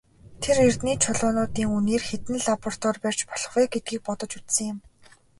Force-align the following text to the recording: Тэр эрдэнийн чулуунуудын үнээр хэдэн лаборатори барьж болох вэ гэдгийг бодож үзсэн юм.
Тэр 0.41 0.57
эрдэнийн 0.67 0.99
чулуунуудын 1.03 1.73
үнээр 1.77 2.03
хэдэн 2.09 2.37
лаборатори 2.45 2.99
барьж 3.03 3.19
болох 3.29 3.51
вэ 3.55 3.63
гэдгийг 3.73 4.01
бодож 4.07 4.31
үзсэн 4.39 4.65
юм. 4.73 4.77